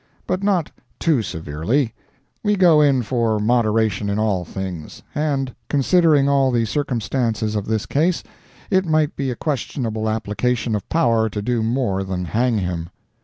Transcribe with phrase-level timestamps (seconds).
[0.25, 6.65] But not too severely—we go in for moderation in all things, and, considering all the
[6.65, 8.23] circumstances of this case,
[8.71, 12.89] it might be a questionable application of power to do more than hang him.